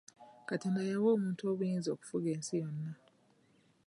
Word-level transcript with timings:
Katonda 0.49 0.81
yawa 0.89 1.09
omuntu 1.15 1.41
obuyinza 1.51 1.89
okufuga 1.91 2.27
ensi 2.35 2.51
yonna. 2.61 2.91